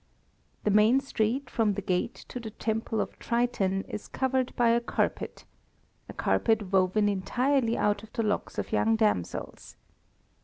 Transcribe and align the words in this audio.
The 0.63 0.71
main 0.71 0.99
street, 0.99 1.47
from 1.47 1.73
the 1.75 1.81
gate 1.83 2.15
to 2.29 2.39
the 2.39 2.49
Temple 2.49 2.99
of 2.99 3.19
Triton, 3.19 3.83
is 3.83 4.07
covered 4.07 4.51
by 4.55 4.69
a 4.69 4.81
carpet 4.81 5.45
a 6.09 6.13
carpet 6.13 6.71
woven 6.73 7.07
entirely 7.07 7.77
out 7.77 8.01
of 8.01 8.11
the 8.13 8.23
locks 8.23 8.57
of 8.57 8.71
young 8.71 8.95
damsels. 8.95 9.75